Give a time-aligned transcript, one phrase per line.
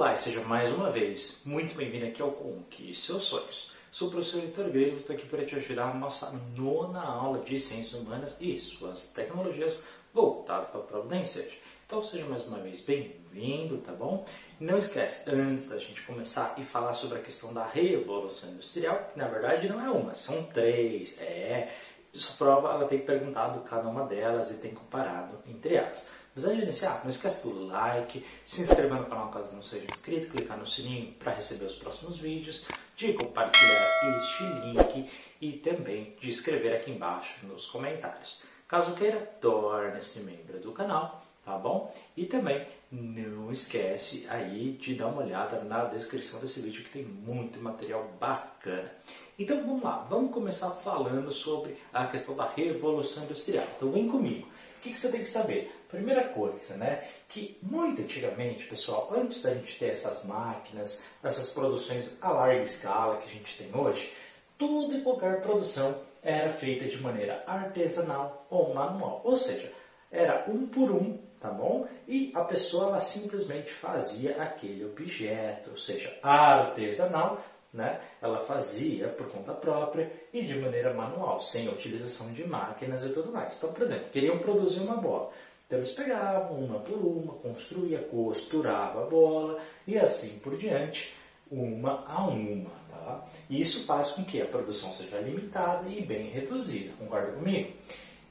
[0.00, 3.72] Olá e seja mais uma vez muito bem-vindo aqui ao Conquiste Seus Sonhos.
[3.92, 7.40] Sou o professor Vitor Grego e estou aqui para te ajudar na nossa nona aula
[7.40, 9.84] de Ciências Humanas e suas tecnologias
[10.14, 14.24] voltado para a prova da Então seja mais uma vez bem-vindo, tá bom?
[14.58, 19.18] Não esquece, antes da gente começar e falar sobre a questão da Revolução Industrial, que
[19.18, 21.74] na verdade não é uma, são três, é...
[22.12, 26.08] Sua prova ela tem perguntado cada uma delas e tem comparado entre elas.
[26.40, 29.84] Mas antes de iniciar, não esquece do like, se inscrever no canal caso não seja
[29.84, 32.66] inscrito, clicar no sininho para receber os próximos vídeos,
[32.96, 38.40] de compartilhar este link e também de escrever aqui embaixo nos comentários.
[38.66, 41.94] Caso queira, torne-se membro do canal, tá bom?
[42.16, 47.04] E também não esquece aí de dar uma olhada na descrição desse vídeo que tem
[47.04, 48.90] muito material bacana.
[49.38, 53.66] Então vamos lá, vamos começar falando sobre a questão da Revolução Industrial.
[53.76, 54.48] Então vem comigo.
[54.80, 55.70] O que, que você tem que saber?
[55.90, 62.16] Primeira coisa, né, que muito antigamente, pessoal, antes da gente ter essas máquinas, essas produções
[62.22, 64.10] a larga escala que a gente tem hoje,
[64.56, 69.20] toda e qualquer produção era feita de maneira artesanal ou manual.
[69.22, 69.70] Ou seja,
[70.10, 71.86] era um por um, tá bom?
[72.08, 79.30] E a pessoa ela simplesmente fazia aquele objeto, ou seja, artesanal né, ela fazia por
[79.30, 83.56] conta própria e de maneira manual, sem a utilização de máquinas e tudo mais.
[83.56, 85.30] Então, por exemplo, queriam produzir uma bola.
[85.66, 91.14] Então eles pegavam uma por uma, construía, costurava a bola e assim por diante,
[91.48, 92.80] uma a uma.
[92.90, 93.24] Tá?
[93.48, 97.72] E isso faz com que a produção seja limitada e bem reduzida, concorda comigo?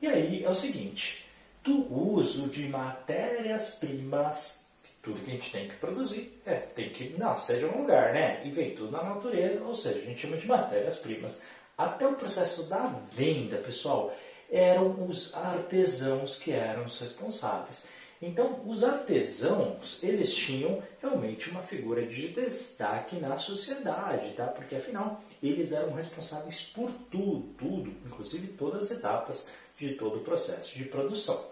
[0.01, 1.25] E aí é o seguinte,
[1.63, 4.58] do uso de matérias-primas
[5.01, 8.41] tudo que a gente tem que produzir é, tem que nascer de um lugar, né?
[8.45, 11.41] E vem tudo na natureza, ou seja, a gente chama de matérias-primas.
[11.77, 14.13] Até o processo da venda, pessoal,
[14.51, 17.87] eram os artesãos que eram os responsáveis.
[18.21, 24.47] Então, os artesãos, eles tinham realmente uma figura de destaque na sociedade, tá?
[24.47, 30.23] Porque afinal, eles eram responsáveis por tudo, tudo, inclusive todas as etapas de todo o
[30.23, 31.49] processo de produção.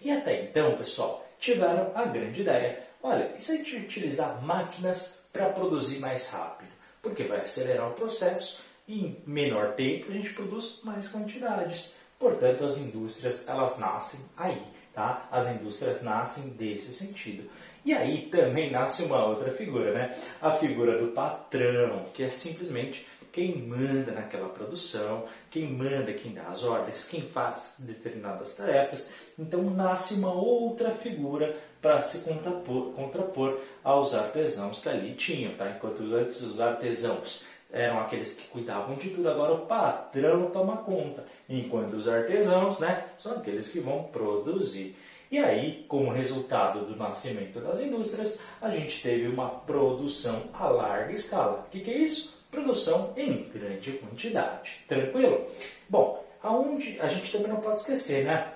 [0.00, 2.82] E até então, pessoal, tiveram a grande ideia.
[3.02, 6.70] Olha, e se a gente utilizar máquinas para produzir mais rápido?
[7.00, 11.94] Porque vai acelerar o processo e em menor tempo a gente produz mais quantidades.
[12.18, 14.60] Portanto, as indústrias elas nascem aí,
[14.92, 15.28] tá?
[15.30, 17.48] As indústrias nascem desse sentido.
[17.84, 20.18] E aí também nasce uma outra figura, né?
[20.42, 26.44] A figura do patrão, que é simplesmente quem manda naquela produção, quem manda, quem dá
[26.44, 29.14] as ordens, quem faz determinadas tarefas.
[29.38, 35.54] Então nasce uma outra figura para se contrapor, contrapor aos artesãos que ali tinham.
[35.54, 35.70] Tá?
[35.70, 41.24] Enquanto antes os artesãos eram aqueles que cuidavam de tudo, agora o patrão toma conta,
[41.48, 44.96] enquanto os artesãos né, são aqueles que vão produzir.
[45.30, 51.12] E aí, como resultado do nascimento das indústrias, a gente teve uma produção a larga
[51.12, 51.64] escala.
[51.66, 52.38] O que, que é isso?
[52.50, 54.80] produção em grande quantidade.
[54.88, 55.46] Tranquilo?
[55.88, 58.52] Bom, aonde a gente também não pode esquecer, né?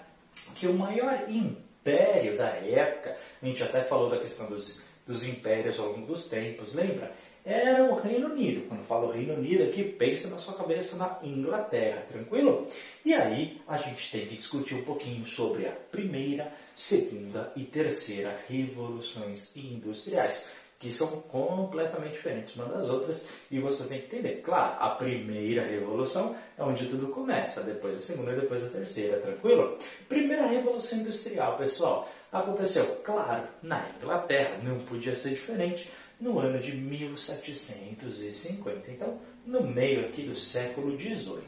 [0.54, 5.78] Que o maior império da época, a gente até falou da questão dos, dos impérios
[5.78, 7.12] ao longo dos tempos, lembra?
[7.44, 8.68] Era o Reino Unido.
[8.68, 12.68] Quando falo Reino Unido aqui, pensa na sua cabeça na Inglaterra, tranquilo?
[13.04, 18.38] E aí a gente tem que discutir um pouquinho sobre a primeira, segunda e terceira
[18.48, 20.48] revoluções industriais
[20.78, 24.40] que são completamente diferentes uma das outras e você tem que entender.
[24.42, 29.20] Claro, a primeira revolução é onde tudo começa, depois a segunda e depois a terceira,
[29.20, 29.78] tranquilo?
[30.08, 35.88] Primeira revolução industrial, pessoal, aconteceu, claro, na Inglaterra, não podia ser diferente,
[36.22, 41.42] no ano de 1750, então no meio aqui do século XVIII.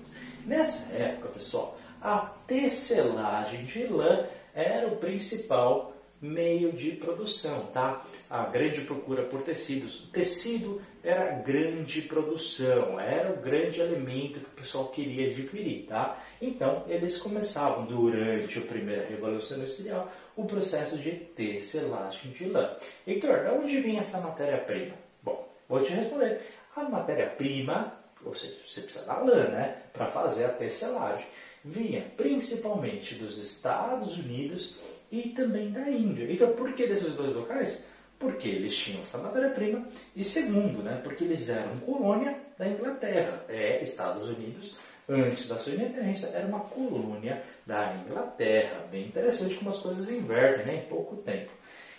[0.44, 8.04] Nessa época, pessoal, a tecelagem de lã era o principal meio de produção, tá?
[8.28, 10.04] A grande procura por tecidos.
[10.04, 16.20] O tecido era grande produção, era o grande alimento que o pessoal queria adquirir, tá?
[16.40, 22.76] Então, eles começavam durante a primeira revolução industrial o processo de tecelagem de lã.
[23.06, 24.94] Heitor, de onde vinha essa matéria-prima?
[25.22, 26.40] Bom, vou te responder.
[26.74, 31.26] A matéria-prima, ou seja, você precisa da lã, né, para fazer a tecelagem,
[31.64, 34.76] vinha principalmente dos Estados Unidos
[35.10, 36.30] e também da Índia.
[36.30, 37.88] Então, por que desses dois locais?
[38.18, 39.86] Porque eles tinham essa matéria-prima
[40.16, 43.44] e segundo, né, porque eles eram colônia da Inglaterra.
[43.48, 44.78] É, Estados Unidos,
[45.08, 48.86] antes da sua independência, era uma colônia da Inglaterra.
[48.90, 51.50] Bem interessante como as coisas invertem né, em pouco tempo.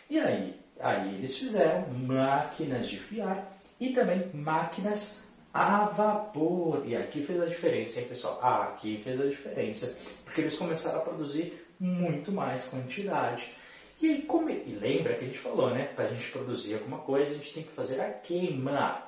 [0.09, 6.83] E aí, aí eles fizeram máquinas de fiar e também máquinas a vapor.
[6.85, 8.39] E aqui fez a diferença, hein, pessoal?
[8.41, 13.51] Aqui fez a diferença, porque eles começaram a produzir muito mais quantidade.
[14.01, 15.85] E E, como, e lembra que a gente falou, né?
[15.85, 19.01] Para a gente produzir alguma coisa, a gente tem que fazer a queima.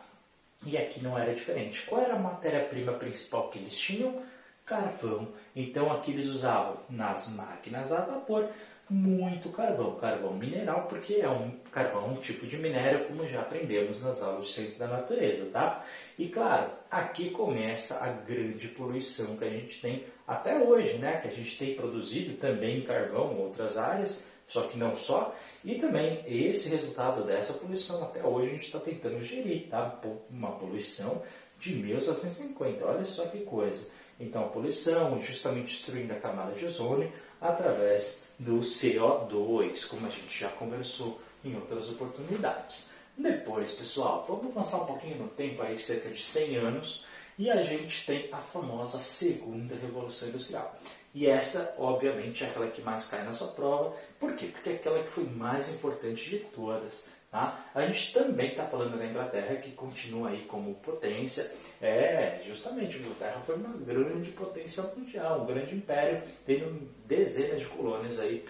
[0.67, 1.85] E aqui não era diferente.
[1.85, 4.21] Qual era a matéria-prima principal que eles tinham?
[4.65, 5.29] Carvão.
[5.55, 8.49] Então aqui eles usavam nas máquinas a vapor
[8.89, 14.03] muito carvão, carvão mineral, porque é um carvão, um tipo de minério, como já aprendemos
[14.03, 15.85] nas aulas de ciência da natureza, tá?
[16.19, 21.17] E claro, aqui começa a grande poluição que a gente tem até hoje, né?
[21.21, 25.35] Que a gente tem produzido também carvão em outras áreas, só que não só.
[25.63, 29.99] E também esse resultado dessa poluição até hoje a gente está tentando gerir, tá?
[30.29, 31.21] Uma poluição
[31.59, 33.89] de 1750, olha só que coisa.
[34.19, 40.39] Então a poluição, justamente destruindo a camada de ozônio através do CO2, como a gente
[40.39, 42.91] já conversou em outras oportunidades.
[43.17, 47.05] Depois, pessoal, vamos avançar um pouquinho no tempo, aí cerca de 100 anos,
[47.37, 50.79] e a gente tem a famosa segunda revolução industrial.
[51.13, 53.95] E essa, obviamente, é aquela que mais cai na sua prova.
[54.19, 54.47] Por quê?
[54.47, 57.09] Porque é aquela que foi mais importante de todas.
[57.31, 57.65] Tá?
[57.75, 61.51] A gente também está falando da Inglaterra, que continua aí como potência.
[61.81, 67.65] É, justamente, a Inglaterra foi uma grande potência mundial, um grande império, tendo dezenas de
[67.65, 68.45] colônias aí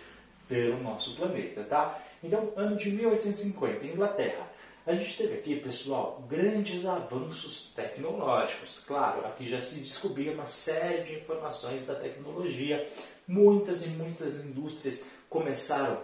[0.47, 1.63] pelo nosso planeta.
[1.63, 1.99] Tá?
[2.23, 4.47] Então, ano de 1850, Inglaterra.
[4.87, 8.81] A gente teve aqui, pessoal, grandes avanços tecnológicos.
[8.87, 12.87] Claro, aqui já se descobria uma série de informações da tecnologia.
[13.27, 15.99] Muitas e muitas indústrias começaram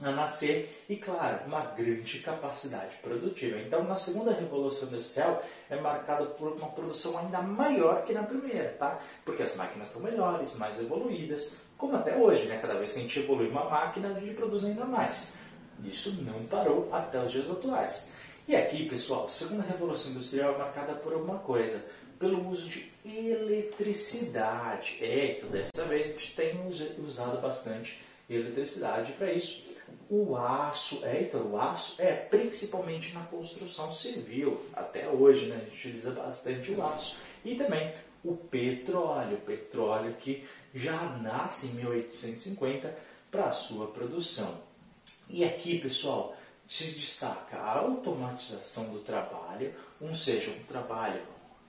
[0.00, 3.58] a nascer e, claro, uma grande capacidade produtiva.
[3.58, 8.76] Então, na segunda revolução industrial é marcada por uma produção ainda maior que na primeira,
[8.78, 9.00] tá?
[9.24, 12.58] Porque as máquinas estão melhores, mais evoluídas, como até hoje, né?
[12.58, 15.36] Cada vez que a gente evolui uma máquina, a gente produz ainda mais.
[15.82, 18.19] Isso não parou até os dias atuais.
[18.50, 21.84] E aqui, pessoal, a segunda revolução industrial é marcada por alguma coisa,
[22.18, 24.98] pelo uso de eletricidade.
[25.00, 26.60] É, então dessa vez a gente tem
[26.98, 29.70] usado bastante eletricidade para isso.
[30.10, 35.64] O aço, é, então, o aço é principalmente na construção civil, até hoje, né, a
[35.66, 37.18] gente utiliza bastante o aço.
[37.44, 37.94] E também
[38.24, 40.44] o petróleo, o petróleo que
[40.74, 42.98] já nasce em 1850
[43.30, 44.58] para a sua produção.
[45.28, 46.36] E aqui, pessoal,
[46.70, 51.20] se destaca a automatização do trabalho, um seja um trabalho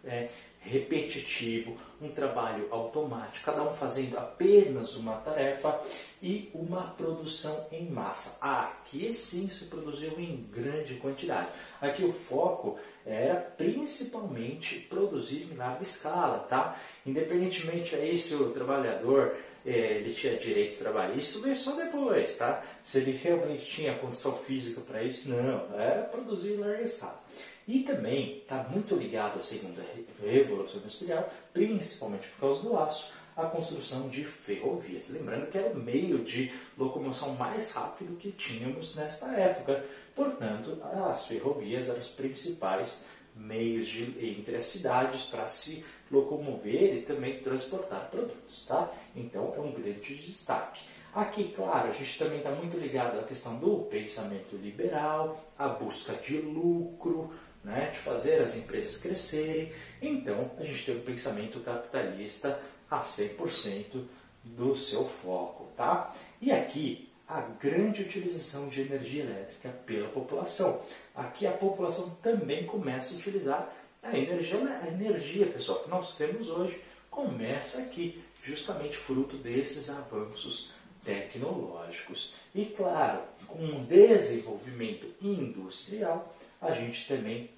[0.04, 5.82] é, repetitivo, um trabalho automático, cada um fazendo apenas uma tarefa
[6.22, 8.38] e uma produção em massa.
[8.46, 11.50] Aqui sim se produziu em grande quantidade.
[11.82, 16.80] Aqui o foco era principalmente produzir em larga escala, tá?
[17.04, 19.36] Independentemente aí se o trabalhador
[19.66, 22.64] ele tinha direitos trabalhistas, isso veio só depois, tá?
[22.82, 27.22] Se ele realmente tinha condição física para isso, não, era produzir em larga escala.
[27.68, 29.84] E também está muito ligado à segunda
[30.20, 35.10] revolução industrial, principalmente por causa do aço, a construção de ferrovias.
[35.10, 39.86] Lembrando que era o meio de locomoção mais rápido que tínhamos nesta época.
[40.16, 43.06] Portanto, as ferrovias eram os principais
[43.36, 44.04] meios de,
[44.38, 48.66] entre as cidades para se locomover e também transportar produtos.
[48.66, 48.92] Tá?
[49.16, 50.84] Então, é um grande destaque.
[51.14, 56.14] Aqui, claro, a gente também está muito ligado à questão do pensamento liberal, a busca
[56.14, 59.72] de lucro, né, de fazer as empresas crescerem.
[60.02, 62.60] Então, a gente tem um pensamento capitalista
[62.90, 64.06] a 100%
[64.44, 65.68] do seu foco.
[65.76, 66.14] Tá?
[66.42, 70.82] E aqui, a grande utilização de energia elétrica pela população.
[71.16, 76.50] Aqui a população também começa a utilizar a energia, a energia pessoal, que nós temos
[76.50, 80.72] hoje, começa aqui, justamente fruto desses avanços
[81.04, 82.36] tecnológicos.
[82.54, 87.50] E claro, com o desenvolvimento industrial, a gente também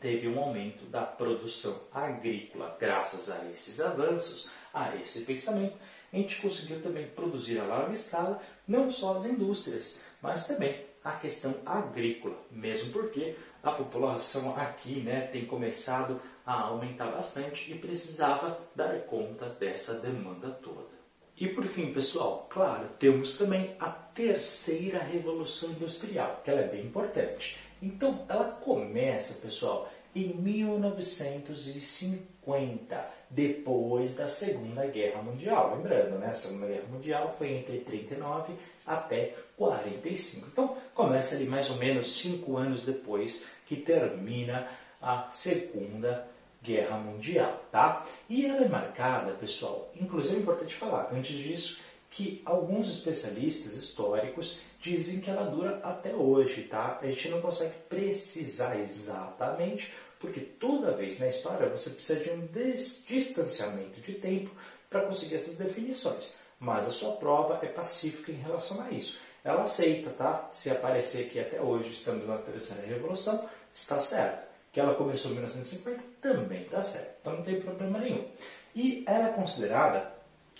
[0.00, 2.76] teve um aumento da produção agrícola.
[2.78, 5.76] Graças a esses avanços, a esse pensamento,
[6.12, 11.12] a gente conseguiu também produzir a larga escala não só as indústrias, mas também a
[11.12, 18.60] questão agrícola, mesmo porque a população aqui né, tem começado a aumentar bastante e precisava
[18.76, 20.94] dar conta dessa demanda toda.
[21.36, 26.86] E por fim, pessoal, claro, temos também a terceira revolução industrial, que ela é bem
[26.86, 27.58] importante.
[27.82, 35.74] Então, ela começa, pessoal, em 1950, depois da Segunda Guerra Mundial.
[35.76, 36.28] Lembrando, né?
[36.28, 38.54] A Segunda Guerra Mundial foi entre 39
[38.86, 40.46] até 45.
[40.46, 40.76] Então,
[41.16, 44.68] começa ali mais ou menos cinco anos depois que termina
[45.00, 46.28] a Segunda
[46.62, 48.04] Guerra Mundial, tá?
[48.28, 51.80] E ela é marcada, pessoal, inclusive é importante falar, antes disso,
[52.10, 56.98] que alguns especialistas históricos dizem que ela dura até hoje, tá?
[57.00, 62.46] A gente não consegue precisar exatamente, porque toda vez na história você precisa de um
[63.08, 64.50] distanciamento de tempo
[64.90, 66.36] para conseguir essas definições.
[66.60, 69.18] Mas a sua prova é pacífica em relação a isso.
[69.46, 70.48] Ela aceita, tá?
[70.50, 74.44] Se aparecer que até hoje estamos na terceira revolução, está certo.
[74.72, 77.14] Que ela começou em 1950, também está certo.
[77.20, 78.26] Então não tem problema nenhum.
[78.74, 80.12] E ela é considerada,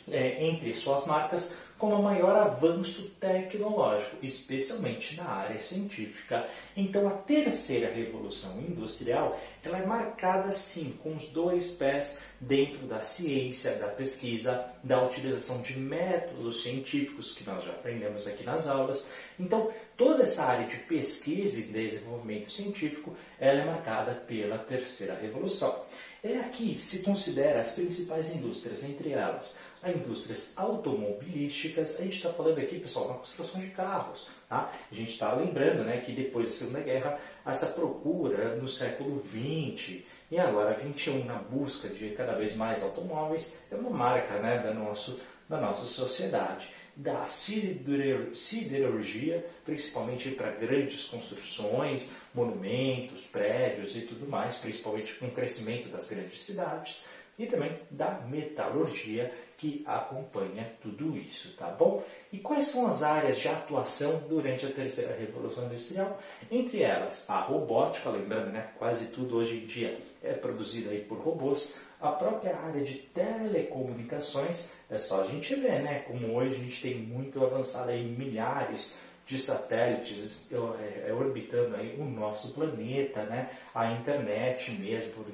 [0.09, 6.49] é, entre suas marcas, como o maior avanço tecnológico, especialmente na área científica.
[6.77, 13.03] Então, a terceira revolução industrial ela é marcada sim com os dois pés dentro da
[13.03, 19.13] ciência, da pesquisa, da utilização de métodos científicos que nós já aprendemos aqui nas aulas.
[19.39, 25.85] Então, toda essa área de pesquisa e desenvolvimento científico ela é marcada pela terceira revolução.
[26.29, 32.01] É aqui se considera as principais indústrias, entre elas a indústrias automobilísticas.
[32.01, 34.27] A gente está falando aqui, pessoal, na construção de carros.
[34.49, 34.73] Tá?
[34.91, 40.03] A gente está lembrando né, que depois da Segunda Guerra, essa procura no século XX
[40.29, 44.75] e agora 21 na busca de cada vez mais automóveis é uma marca né, da,
[44.75, 46.73] nosso, da nossa sociedade.
[46.97, 55.89] Da siderurgia, principalmente para grandes construções, monumentos, prédios e tudo mais, principalmente com o crescimento
[55.89, 57.05] das grandes cidades
[57.39, 62.05] e também da metalurgia que acompanha tudo isso, tá bom?
[62.33, 66.21] E quais são as áreas de atuação durante a terceira revolução industrial?
[66.51, 71.19] Entre elas, a robótica, lembrando, né, quase tudo hoje em dia é produzido aí por
[71.19, 76.59] robôs, a própria área de telecomunicações, é só a gente ver, né, como hoje a
[76.59, 83.25] gente tem muito avançado aí milhares de satélites é, é, orbitando aí o nosso planeta,
[83.25, 83.51] né?
[83.75, 85.25] a internet mesmo, por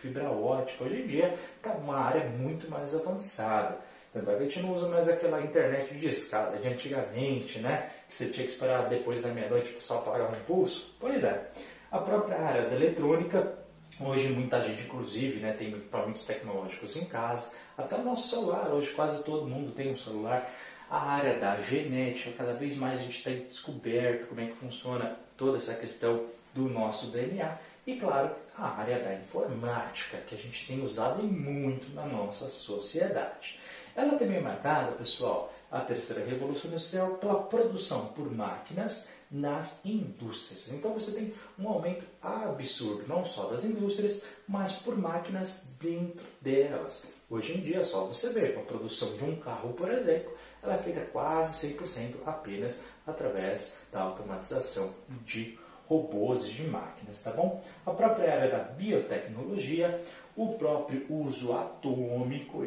[0.00, 0.84] fibra ótica.
[0.84, 3.78] Hoje em dia está uma área muito mais avançada.
[4.12, 7.90] Tanto é que a gente não usa mais aquela internet de escada de antigamente, né?
[8.08, 10.94] que você tinha que esperar depois da meia-noite para o sol apagar um pulso.
[11.00, 11.48] Pois é,
[11.90, 13.52] a própria área da eletrônica,
[13.98, 18.90] hoje muita gente inclusive né, tem equipamentos tecnológicos em casa, até o nosso celular, hoje
[18.90, 20.48] quase todo mundo tem um celular
[20.90, 25.16] a área da genética, cada vez mais a gente está descoberto como é que funciona
[25.36, 27.56] toda essa questão do nosso DNA.
[27.86, 33.60] E claro, a área da informática, que a gente tem usado muito na nossa sociedade.
[33.94, 40.72] Ela também é marcada, pessoal, a terceira revolução industrial pela produção por máquinas nas indústrias.
[40.72, 47.12] Então você tem um aumento absurdo, não só das indústrias, mas por máquinas dentro delas.
[47.28, 50.32] Hoje em dia, é só você ver, com a produção de um carro, por exemplo,
[50.62, 54.92] ela é feita quase 100% apenas através da automatização
[55.24, 57.62] de robôs e de máquinas, tá bom?
[57.86, 60.02] A própria área da biotecnologia,
[60.36, 62.66] o próprio uso atômico.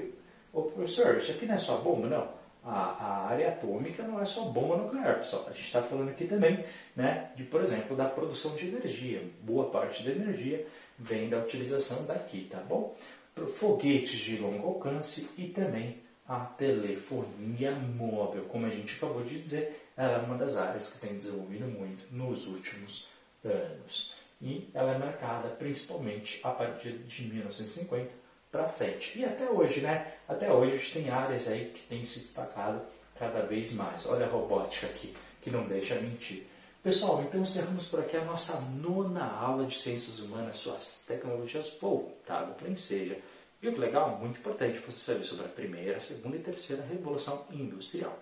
[0.52, 2.43] Ô professor, isso aqui não é só bomba, não.
[2.66, 5.46] A, a área atômica não é só bomba nuclear, pessoal.
[5.48, 6.64] A gente está falando aqui também,
[6.96, 9.22] né, de, por exemplo, da produção de energia.
[9.42, 10.66] Boa parte da energia
[10.98, 12.96] vem da utilização daqui, tá bom?
[13.58, 18.46] Foguetes de longo alcance e também a telefonia móvel.
[18.46, 22.06] Como a gente acabou de dizer, ela é uma das áreas que tem desenvolvido muito
[22.12, 23.08] nos últimos
[23.44, 24.14] anos.
[24.42, 28.23] E ela é marcada principalmente a partir de 1950
[28.54, 29.18] para frente.
[29.18, 30.14] E até hoje, né?
[30.30, 32.82] Até hoje tem áreas aí que têm se destacado
[33.18, 34.06] cada vez mais.
[34.06, 36.46] Olha a robótica aqui, que não deixa mentir.
[36.84, 42.56] Pessoal, então encerramos por aqui a nossa nona aula de Ciências Humanas, suas tecnologias voltadas
[42.56, 43.18] para o Enseja.
[43.60, 44.20] Viu que legal?
[44.20, 48.16] Muito importante você saber sobre a primeira, segunda e terceira revolução industrial.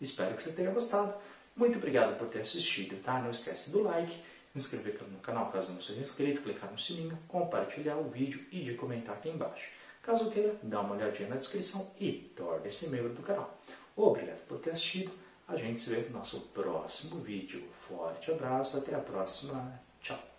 [0.00, 1.12] Espero que você tenha gostado.
[1.56, 3.18] Muito obrigado por ter assistido, tá?
[3.20, 4.14] Não esquece do like,
[4.58, 8.74] inscrever no canal caso não seja inscrito, clicar no sininho, compartilhar o vídeo e de
[8.74, 9.70] comentar aqui embaixo.
[10.02, 13.58] Caso queira, dá uma olhadinha na descrição e torne-se membro do canal.
[13.96, 15.10] Obrigado por ter assistido.
[15.48, 17.68] A gente se vê no nosso próximo vídeo.
[17.88, 19.80] Forte abraço, até a próxima.
[20.00, 20.35] Tchau.